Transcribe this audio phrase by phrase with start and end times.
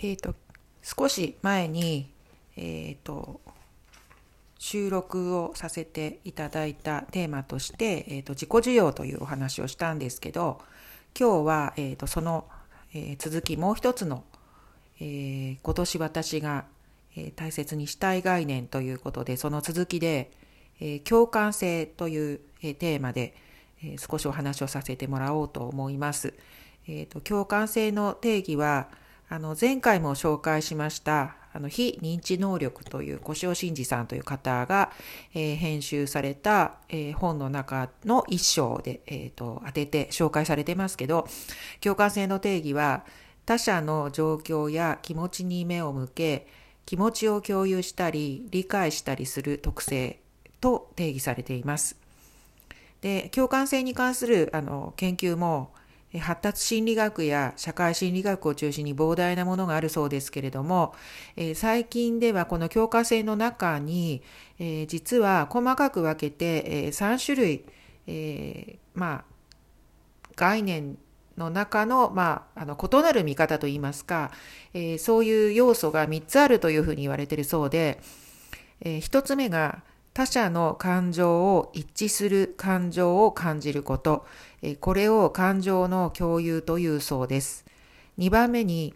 [0.00, 0.34] えっ、ー、と、
[0.82, 2.10] 少し前に、
[2.56, 3.40] えっ、ー、と、
[4.58, 10.60] 収録をさせていただいたテーマとして、えーと、自己需要というお話をしたんですけど
[11.18, 12.44] 今日は、えーと、その、
[12.92, 14.24] え、続きもう一つの、
[15.00, 16.64] え、今年私が、
[17.16, 20.32] え、大切にしたい概念ということでその続きで、
[20.80, 23.34] え共感性という、えテーマで、
[23.82, 26.34] え少しお話をさせてもらおうと思います。
[26.88, 28.88] えーと共感性の定義は
[29.30, 34.90] あの前回も紹介しましたあの非認知能力という小塩真二さんという方が、
[35.34, 41.26] えー、編集された、えー、本の中の一章で、えーと、当てて紹介されてますけど
[41.80, 43.04] 共感性の定義は
[43.44, 46.46] 他者の状況や気持ちに目を向け
[46.86, 50.20] 気持ちを共有したり理解したりする特性
[50.60, 51.96] と定義されています。
[53.00, 55.70] で共感性に関するあの研究も
[56.16, 60.94] 発達心理学や社会心理学を中心に膨大なものがあるそうですけれども、
[61.36, 64.22] え、最近ではこの強化性の中に、
[64.58, 67.64] え、実は細かく分けて、え、3種類、
[68.06, 69.24] えまあ、
[70.34, 70.96] 概念
[71.36, 74.30] の中の,、まあ、あの異なる見方といいますか、
[74.72, 78.00] えそういう要素が3つあるというふうに言われているそうで、
[78.80, 79.82] え1つ目が
[80.18, 84.26] 他者の感情を一致する感情を感じること、
[84.80, 87.64] これを感情の共有というそうです。
[88.18, 88.94] 2番目に、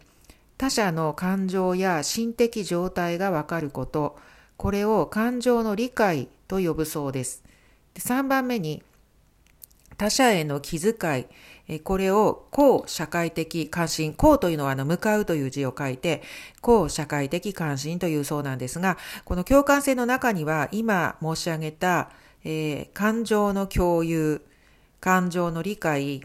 [0.57, 4.17] 他者の感情や心的状態がわかること、
[4.57, 7.41] これを感情の理解と呼ぶそうです。
[7.95, 8.83] 3番目に、
[9.95, 11.27] 他者への気遣い、
[11.83, 16.21] これを公社会的関心、公というのはあの向かうという字を書いて、
[16.61, 22.09] 公社会的関心というそうなんですが、この共感性の中には今申し上げた、
[22.43, 24.41] えー、感情の共有、
[24.99, 26.21] 感情の理解、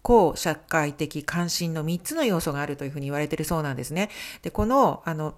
[0.00, 4.08] 公社会的関心の3つの要素があるというふうに言われているそうなんですね。
[4.40, 5.34] で、この、あの、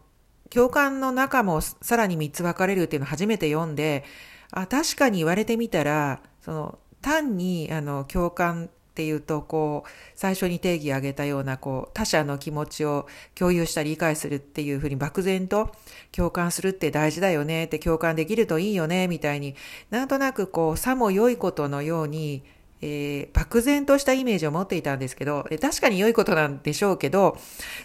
[0.49, 4.05] 共感の中もさらに3つ分かれるっていうのを初めて読んで、
[4.53, 15.73] あ、確かに言われてみたら、その、単に、あの、共感っていうと、こう、最初に定義を挙げたような、こう、他者の気持ちを共有したり理解するっていうふうに漠然と
[16.13, 19.57] 共感するって大事だよねって共感できるといいよねみたいに
[19.91, 22.45] なんとなくこう、さも良いことのように、
[22.83, 27.37] えー、漠然としたイメージを持っていたんですけど、確かに良いことなんでしょうけど、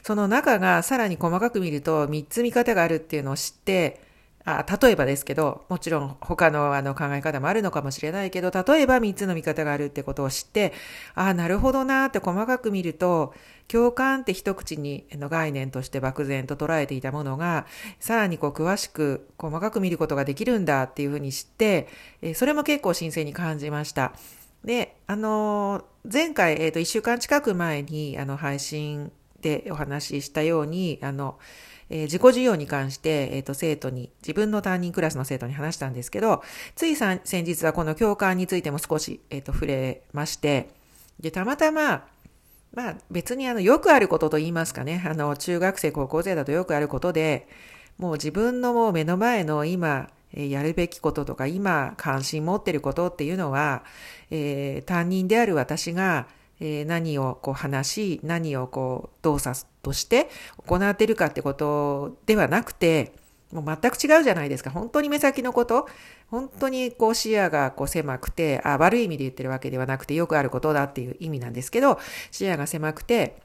[0.03, 4.08] その中がさらに細かく見ると3つ見方があるっていうのを知って、
[4.57, 10.73] あ例えばですけど、もちろん他のあの考え方もあるのかもしれないけど、例えば3つの見方があるってことを知って、
[11.15, 13.33] ああ、なるほどなって細かく見ると、
[13.67, 17.67] 共感って一口にの概念として漠然と捉えていたものが、
[17.99, 21.87] さらにこう詳しく細かく見ることができるんだっていうふうに知って、
[22.33, 24.13] それも結構新鮮に感じました。
[24.63, 29.11] で、あの、前回、えっ、ー、と、1週間近く前に、あの、配信
[29.41, 31.37] でお話ししたように、あの、
[31.89, 36.43] えー、自己需要に関して、えっ、ー、と、生徒に、自分の担任クラスの生徒に話したんですけど、
[36.75, 40.69] つい先日はこの共感についても少し、えっ、と、触れまして、
[41.19, 42.07] で、たまたま、
[42.73, 47.47] まあ、別にあの、よくあることと言いますかね、あの、中学生、高校生だとよくあることで、
[47.97, 53.83] もう自分のもう目の前の今、やるべきこととか今関心持ってることっていうのは、
[54.29, 56.27] えー、担任である私が、
[56.59, 60.29] えー、何をこう話し何をこう動作として
[60.65, 63.13] 行っているかってことではなくて
[63.51, 64.69] もう全く違うじゃないですか。
[64.69, 65.87] 本当に目先のこと
[66.27, 71.99] 本当にこう視野がこう狭くてあ悪い意味で言ってるわけではなくてよくあることだっていう意味なんですけど
[72.31, 73.41] 視野が狭くて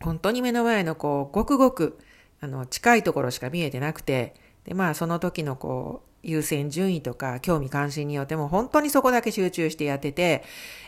[0.00, 1.98] 本当に目の前のこうごくごく
[2.40, 4.34] あの近いところしか見えてなくて
[4.64, 10.44] で、まあ、その時のこう、優先順位とか興味関心によっても本当にそこだけ集中してやってて、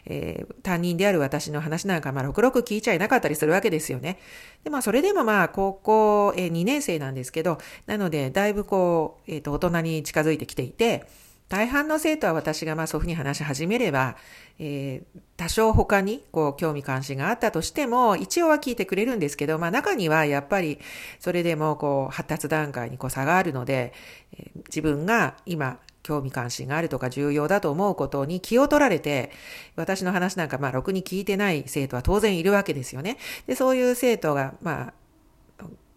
[0.06, 4.18] えー、担任である私の話なんかまあ6 6聞いちゃいなかったりするわけですよね。
[4.62, 11.06] で、まあそれでもまあ高校、えー、2年生なんですけど、なのでだいぶこう、えっ、ー、と大人に近づいてきていて、
[11.54, 14.16] 大半の生徒は私がまあそういうふうに話し始めれば、
[14.58, 20.80] えー、多少他にこう興味関心があったとしても、一応は聞いてくれるんですけど、まあ中にはやっぱり
[21.20, 23.92] それでもこう発達段階にこう差があるので、
[24.36, 29.30] え、自分が今興味関心があるとか重要だと思うことに気を取られて、
[29.76, 33.16] 私の話なんかまあろくに聞いてない生徒は当然いるわけですよね。
[33.46, 34.92] で、そういう生徒がまあ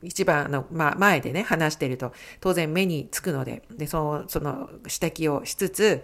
[0.03, 6.03] 一番の、まあ、前でね、話してると、当然目につくので、で、その、その指摘をしつつ、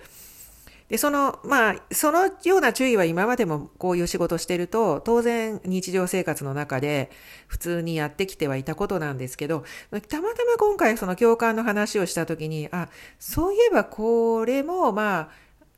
[0.89, 7.09] で、その、まあ、そのような注意は今までもこういう仕事してると、当然日常生活の中で
[7.47, 9.63] 普通にやってきてはいたことなんですけど、
[10.07, 15.29] たまたま今回その共感の話をしたときに、あ、そういえばこれも、まあ、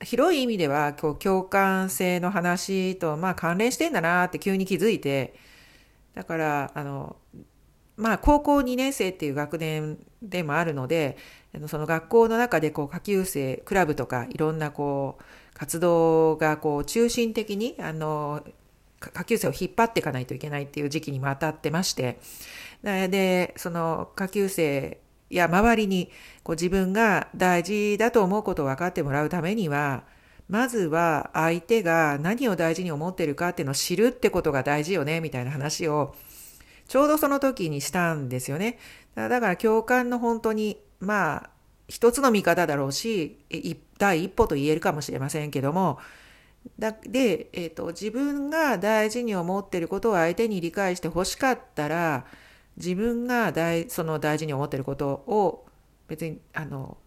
[0.03, 5.35] 広い意味では、こう、共感性の話と、まあ、関連してんだなって急に気づいて、
[6.13, 7.15] だから、あの、
[7.97, 11.17] まあ高校2年生っていう学年でもあるので
[11.67, 18.43] その学校の中でこう下級生クラブとかいろんなこう活動がこう中心的にあの
[18.99, 22.19] 下級生を引っ張っていかないといけないっていう時期にも当たってまして
[22.83, 24.99] でその下級生
[25.29, 26.11] や周りに
[26.43, 30.03] こう自分が大事だと思うことを分かってもらうためには
[30.47, 36.13] まずは相手が何を大事に思ってるかっていうのを知るってことが大事よねみたいな話を
[36.87, 38.77] ちょうどその時にしたんですよね。
[39.15, 41.49] だから共感の本当にまあ
[41.87, 43.37] 一つの見方だろうし
[43.97, 45.99] 第一歩と言えるかもしれませんけども
[46.79, 52.25] だで、えーと、自分が大事に思ってることを相手に理解してほしかったら
[52.77, 55.65] 自分が大その大事に思ってることを
[56.07, 56.97] 別にあの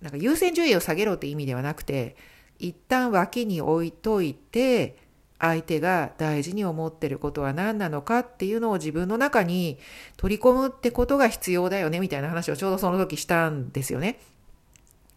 [0.00, 2.16] なんか優先順位を下げろって意味ではなくて
[2.58, 4.96] 一旦脇に置いといて
[5.38, 9.78] 相手が大事に思ってることは何なのかっていうのを自分の中に
[10.16, 14.20] 取り込むってことが必要だよねみたいな話をちょうどその時したんですよね。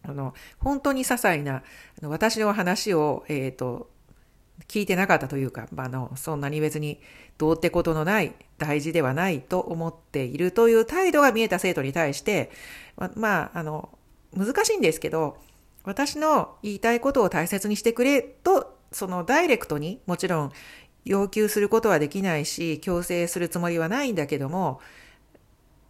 [0.04, 1.62] あの、本当に些細な、あ
[2.00, 3.90] の私の話を、えっ、ー、と、
[4.68, 7.00] 聞いてなかったというか、あの、そんなに別に
[7.38, 12.50] どうってことのない、大事ではないと思っているという態度が見えた生徒に対して、
[12.96, 13.96] ま、まあ、あの、
[14.36, 15.36] 難しいんですけど、
[15.84, 20.52] 私の言いたいことを大切にしてくれと、そのダイレクトにもちろん
[21.04, 24.80] 要求することはできないし、強制するつもりはないんだけども、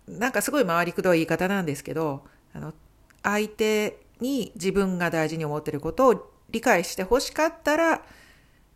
[0.08, 2.72] なんかすごい回りくどい言い方なんですけど、あの、
[3.22, 8.02] 相手に自分が大事に思ってることを理解してほしかったら、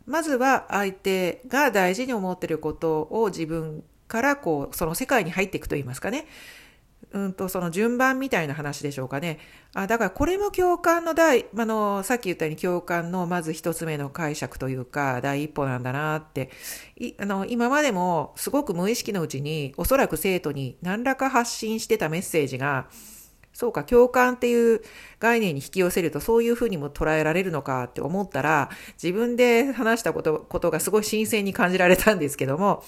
[0.05, 6.27] まずは相手が大事に思ってることを自分からこう、その世界に入っていくと言いますかね。
[7.13, 9.39] うんと、その順番みたいな話でしょうかね。
[9.73, 16.49] あだからこれも共感の第、あの、さっき言ったように共感のまず一つ目の解釈というか、第一歩なんだなって、
[16.97, 22.87] いあの、今までもすごく無意識のうちに、おそらく生徒に何らか発信してたメッセージが、
[23.57, 24.81] そうか、共感っていう
[25.19, 28.69] 概念に引き寄せるとそういうふうにも捉えられるのかって思ったら、
[29.01, 32.83] 自分で話したこと、ことがすごい新鮮に感じられたんですけども、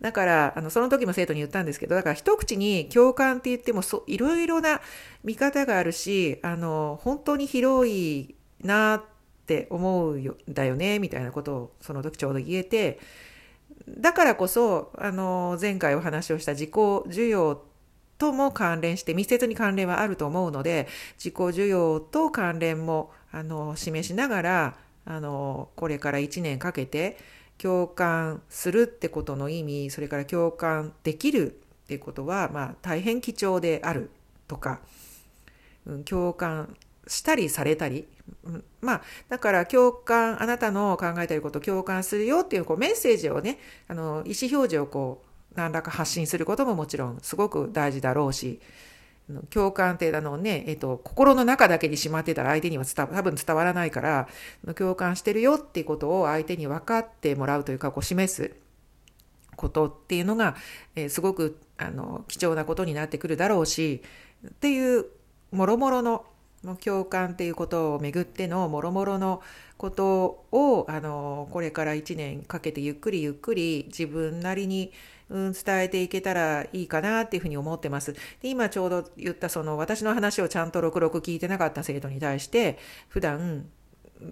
[0.00, 4.80] だから、あの、その時も生徒に言ったんですけど、だから一口に共感って言っても、そいろいろな
[5.22, 9.02] 見方があるし、あの、本当に広いなっ
[9.46, 12.98] て思うんだよね、みたいなことをその時ちょうど言えて、
[13.86, 17.67] だからこそ、あの、前回お話をした自己需要
[18.18, 24.74] とも関連して密接に関連はあると思うので自己需要と関連もあの示しながら
[25.04, 27.16] あのこれから1年かけて
[27.56, 34.10] 共感するってことの意味それから共感できるってことは、まあ、大変貴重である
[34.46, 34.80] とか、
[35.86, 36.76] うん、共感
[37.06, 38.06] したりされたり、
[38.44, 45.27] うん、まあだから共感あなたの考えていることを共感するよっていうこうメッセージをねあの意思表示をこう
[45.58, 48.60] 何らか発信することももちろんすごく大事だろうし
[49.50, 54.28] 共感ってあのね、えっと、心の中だけにしまってたら相手には多分伝わらないから
[54.74, 58.54] 共感してるよっていうことを相手に分かってもらうというかこう示す
[59.56, 60.54] ことっていうのが、
[60.94, 64.02] えー、すごくあの貴重なことになってくるだろうし
[64.46, 65.06] っていう
[65.50, 66.24] もろもろの
[66.82, 69.42] 共感っていうことをめぐってのもろもろの
[69.76, 74.92] ことをあのこれから1年かけてゆっくりゆっくり自分なりに
[75.30, 78.14] うん、伝えていけたらいいかなっていうふうに思ってます。
[78.14, 82.78] で今ちょうど言ったその私の話をちゃんと66聞いてなかった生徒に対して
[83.08, 83.66] 普段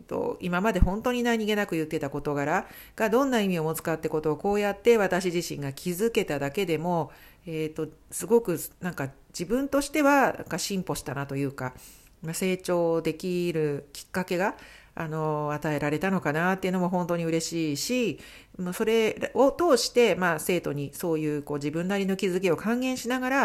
[0.09, 7.11] と今まで本当に何気なく言ってた事柄がどんな意味を持つかってことをこうやって私自身が気づけただけでも、
[7.47, 11.75] えーと、すごくなんか自分としてはなんか進歩したなというか
[12.33, 14.57] 成長できるきっかけが
[14.95, 18.19] あの与えられたのかなっていうのも本当に嬉しいし
[18.59, 23.43] まあそれを通して、まあ、生徒にそういうこう自分なりの気づきを還元しながら、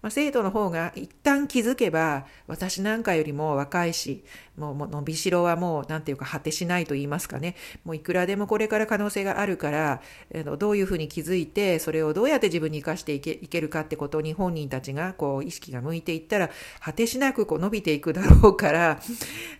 [0.00, 4.24] まあ、生徒の方が一旦気づけば私なんかよりも若いし
[4.56, 7.56] もうもう伸びしろはもう何て言うか果てしないと言いますかね。
[7.84, 10.00] もういくらでもこれから可能性があるから
[10.58, 19.00] どういうふうに気づいてそれをどうやって自分に生かしていけいけるかってことに本人たちがこう意識が向いていったら果てしなくこう伸びていくだろうから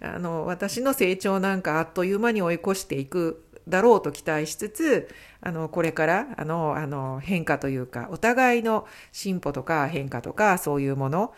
[0.00, 3.43] あの私の成長なんかあっという間に追い越していく。
[3.68, 5.08] だろうと期待しつつ
[5.40, 11.32] あのこれからあのあの変化というかお互いの進歩とか変化とかそういうもの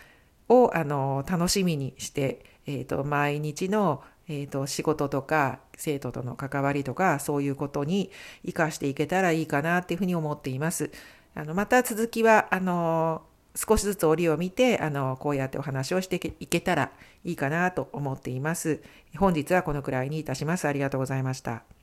[0.49, 8.11] をあの楽しみにして、えーと、毎日の、えーと仕事とか生徒との関わりとかそういうことに
[8.45, 10.90] 生かしていけたらいいかなっていうふうに思っています。
[11.35, 13.23] あのまた続きはあの
[13.54, 16.92] 少しずつ折を見てあのこうやってお話をしていけたら
[17.25, 18.83] いいかなと思っています。
[19.16, 20.68] 本日はこのくらいにいたします。
[20.68, 21.75] ありがとうございました。